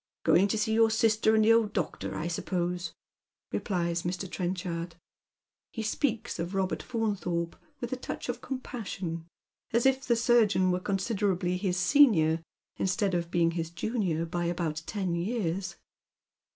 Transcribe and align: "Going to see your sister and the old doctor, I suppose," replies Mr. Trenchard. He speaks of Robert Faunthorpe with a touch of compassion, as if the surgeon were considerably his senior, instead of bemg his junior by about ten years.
"Going 0.23 0.47
to 0.47 0.57
see 0.57 0.73
your 0.73 0.89
sister 0.89 1.35
and 1.35 1.45
the 1.45 1.53
old 1.53 1.73
doctor, 1.73 2.15
I 2.15 2.27
suppose," 2.27 2.95
replies 3.51 4.01
Mr. 4.01 4.27
Trenchard. 4.27 4.95
He 5.69 5.83
speaks 5.83 6.39
of 6.39 6.55
Robert 6.55 6.81
Faunthorpe 6.81 7.55
with 7.79 7.93
a 7.93 7.97
touch 7.97 8.27
of 8.27 8.41
compassion, 8.41 9.27
as 9.71 9.85
if 9.85 10.03
the 10.03 10.15
surgeon 10.15 10.71
were 10.71 10.79
considerably 10.79 11.55
his 11.55 11.77
senior, 11.77 12.41
instead 12.77 13.13
of 13.13 13.29
bemg 13.29 13.53
his 13.53 13.69
junior 13.69 14.25
by 14.25 14.45
about 14.45 14.81
ten 14.87 15.13
years. 15.13 15.75